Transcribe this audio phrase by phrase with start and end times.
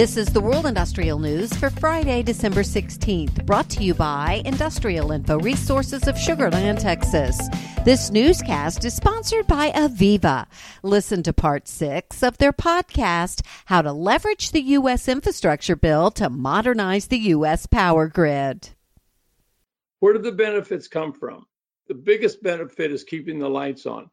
[0.00, 5.12] This is the World Industrial News for Friday, December 16th, brought to you by Industrial
[5.12, 7.38] Info Resources of Sugar Land, Texas.
[7.84, 10.46] This newscast is sponsored by Aveva.
[10.82, 15.06] Listen to part six of their podcast, How to Leverage the U.S.
[15.06, 17.66] Infrastructure Bill to Modernize the U.S.
[17.66, 18.70] Power Grid.
[19.98, 21.44] Where do the benefits come from?
[21.88, 24.08] The biggest benefit is keeping the lights on.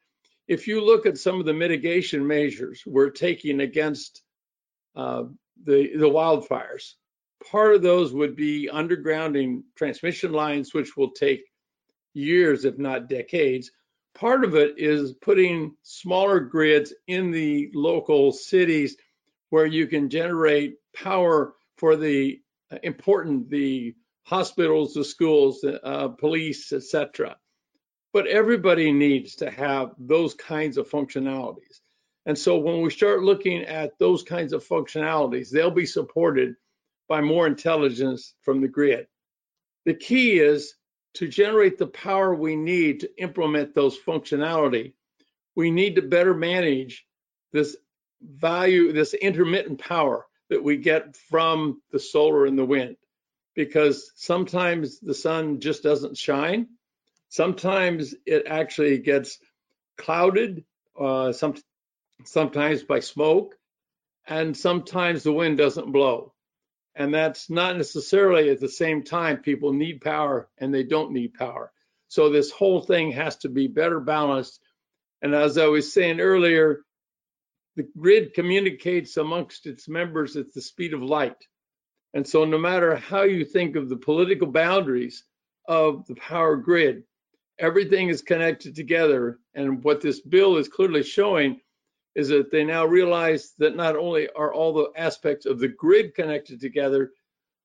[0.49, 4.21] If you look at some of the mitigation measures we're taking against
[4.93, 5.23] uh,
[5.63, 6.93] the, the wildfires.
[7.51, 11.45] Part of those would be undergrounding transmission lines, which will take
[12.13, 13.71] years, if not decades.
[14.15, 18.97] Part of it is putting smaller grids in the local cities
[19.49, 26.09] where you can generate power for the uh, important, the hospitals, the schools, the uh,
[26.09, 27.37] police, etc.
[28.11, 31.79] But everybody needs to have those kinds of functionalities.
[32.27, 36.55] And so when we start looking at those kinds of functionalities, they'll be supported
[37.07, 39.07] by more intelligence from the grid.
[39.85, 40.73] The key is
[41.13, 44.91] to generate the power we need to implement those functionality.
[45.55, 47.07] We need to better manage
[47.53, 47.77] this
[48.21, 52.97] value, this intermittent power that we get from the solar and the wind,
[53.55, 56.67] because sometimes the sun just doesn't shine.
[57.29, 59.39] Sometimes it actually gets
[59.97, 60.65] clouded.
[60.99, 61.55] Uh, some,
[62.23, 63.55] sometimes by smoke,
[64.27, 66.33] and sometimes the wind doesn't blow.
[66.95, 71.35] And that's not necessarily at the same time people need power and they don't need
[71.35, 71.71] power.
[72.07, 74.59] So this whole thing has to be better balanced.
[75.21, 76.83] And as I was saying earlier,
[77.75, 81.37] the grid communicates amongst its members at the speed of light.
[82.13, 85.23] And so no matter how you think of the political boundaries
[85.67, 87.03] of the power grid,
[87.59, 89.39] everything is connected together.
[89.53, 91.61] And what this bill is clearly showing
[92.17, 96.15] is that they now realize that not only are all the aspects of the grid
[96.15, 97.11] connected together,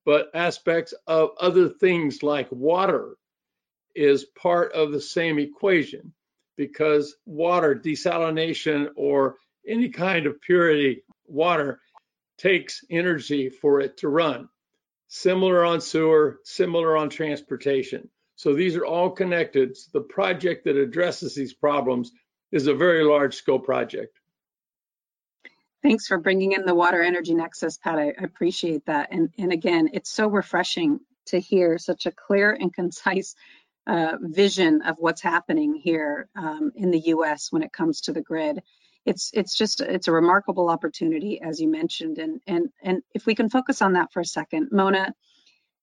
[0.05, 3.17] but aspects of other things like water
[3.95, 6.13] is part of the same equation
[6.59, 9.37] because water desalination or
[9.67, 11.81] any kind of purity water
[12.37, 14.51] takes energy for it to run.
[15.09, 18.11] Similar on sewer, similar on transportation.
[18.37, 19.79] So these are all connected.
[19.95, 22.13] The project that addresses these problems
[22.51, 24.19] is a very large scope project.
[25.83, 27.99] Thanks for bringing in the water energy nexus, Pat.
[27.99, 29.09] I appreciate that.
[29.11, 33.35] And, and again, it's so refreshing to hear such a clear and concise
[33.87, 37.51] uh, vision of what's happening here um, in the U.S.
[37.51, 38.63] when it comes to the grid.
[39.05, 42.19] It's it's just it's a remarkable opportunity, as you mentioned.
[42.19, 45.13] And and and if we can focus on that for a second, Mona,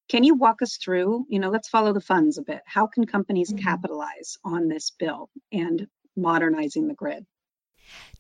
[0.08, 1.26] can you walk us through?
[1.28, 2.62] You know, let's follow the funds a bit.
[2.66, 3.66] How can companies mm-hmm.
[3.66, 7.26] capitalize on this bill and modernizing the grid?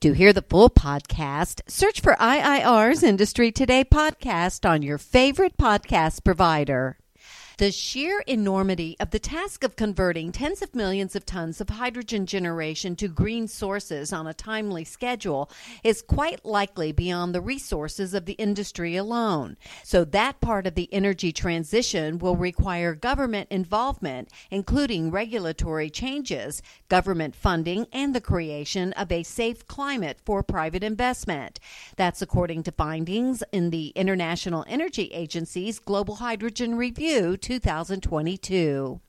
[0.02, 6.24] To hear the full podcast, search for IIR's Industry Today podcast on your favorite podcast
[6.24, 6.99] provider.
[7.59, 12.25] The sheer enormity of the task of converting tens of millions of tons of hydrogen
[12.25, 15.52] generation to green sources on a timely schedule
[15.84, 19.58] is quite likely beyond the resources of the industry alone.
[19.84, 27.36] So that part of the energy transition will require government involvement, including regulatory changes, government
[27.36, 31.59] funding, and the creation of a safe climate for private investment.
[31.97, 39.02] That's according to findings in the International Energy Agency's Global Hydrogen Review 2022.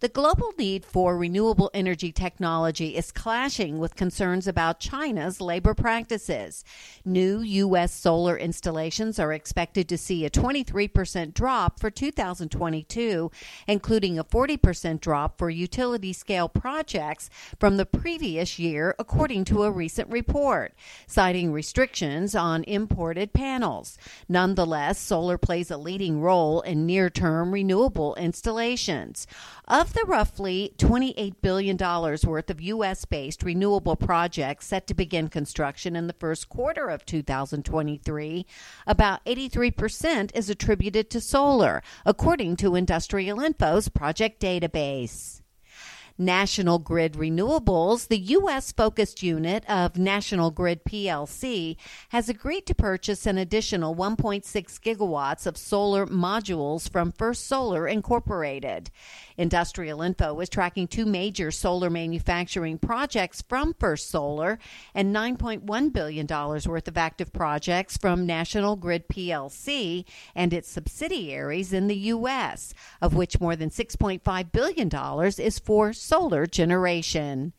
[0.00, 6.64] The global need for renewable energy technology is clashing with concerns about China's labor practices.
[7.04, 7.92] New U.S.
[7.92, 13.30] solar installations are expected to see a 23% drop for 2022,
[13.68, 17.28] including a 40% drop for utility scale projects
[17.58, 20.72] from the previous year, according to a recent report,
[21.06, 23.98] citing restrictions on imported panels.
[24.30, 29.26] Nonetheless, solar plays a leading role in near term renewable installations.
[29.68, 33.04] Of the roughly $28 billion worth of U.S.
[33.04, 38.46] based renewable projects set to begin construction in the first quarter of 2023,
[38.86, 45.39] about 83% is attributed to solar, according to Industrial Info's project database.
[46.20, 48.72] National Grid Renewables, the U.S.
[48.72, 51.76] focused unit of National Grid PLC,
[52.10, 58.90] has agreed to purchase an additional 1.6 gigawatts of solar modules from First Solar Incorporated.
[59.38, 64.58] Industrial Info is tracking two major solar manufacturing projects from First Solar
[64.94, 71.86] and $9.1 billion worth of active projects from National Grid PLC and its subsidiaries in
[71.86, 74.90] the U.S., of which more than $6.5 billion
[75.38, 77.52] is for solar generation.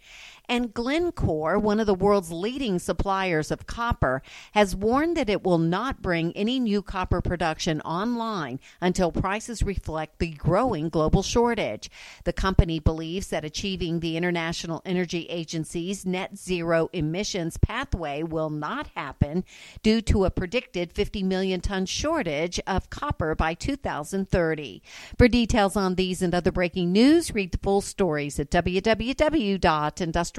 [0.49, 4.21] And Glencore, one of the world's leading suppliers of copper,
[4.53, 10.19] has warned that it will not bring any new copper production online until prices reflect
[10.19, 11.89] the growing global shortage.
[12.25, 18.87] The company believes that achieving the International Energy Agency's net zero emissions pathway will not
[18.95, 19.45] happen
[19.83, 24.81] due to a predicted 50 million ton shortage of copper by 2030.
[25.17, 28.51] For details on these and other breaking news, read the full stories at